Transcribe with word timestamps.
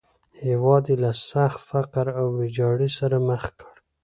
هېواد 0.45 0.83
یې 0.91 0.95
له 1.03 1.11
سخت 1.29 1.59
فقر 1.69 2.05
او 2.19 2.25
ویجاړۍ 2.37 2.89
سره 2.99 3.15
مخ 3.27 3.43
کړ. 3.59 3.73